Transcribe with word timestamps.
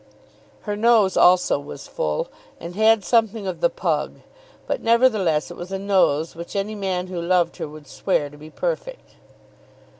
Her 0.61 0.75
nose 0.75 1.15
also 1.15 1.59
was 1.59 1.85
full, 1.87 2.27
and 2.59 2.73
had 2.75 3.05
something 3.05 3.45
of 3.45 3.61
the 3.61 3.69
pug. 3.69 4.21
But 4.65 4.81
nevertheless 4.81 5.51
it 5.51 5.57
was 5.57 5.71
a 5.71 5.77
nose 5.77 6.35
which 6.35 6.55
any 6.55 6.73
man 6.73 7.05
who 7.05 7.21
loved 7.21 7.57
her 7.57 7.67
would 7.67 7.85
swear 7.85 8.27
to 8.31 8.35
be 8.37 8.49
perfect. 8.49 9.17